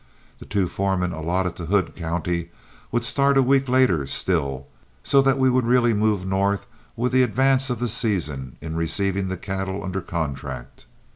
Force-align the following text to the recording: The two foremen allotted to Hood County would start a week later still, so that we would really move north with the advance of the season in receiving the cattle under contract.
The 0.39 0.45
two 0.47 0.67
foremen 0.67 1.11
allotted 1.11 1.55
to 1.57 1.67
Hood 1.67 1.95
County 1.95 2.49
would 2.91 3.03
start 3.03 3.37
a 3.37 3.43
week 3.43 3.69
later 3.69 4.07
still, 4.07 4.65
so 5.03 5.21
that 5.21 5.37
we 5.37 5.47
would 5.47 5.63
really 5.67 5.93
move 5.93 6.25
north 6.25 6.65
with 6.95 7.11
the 7.11 7.21
advance 7.21 7.69
of 7.69 7.77
the 7.77 7.87
season 7.87 8.55
in 8.61 8.75
receiving 8.75 9.27
the 9.27 9.37
cattle 9.37 9.83
under 9.83 10.01
contract. 10.01 10.87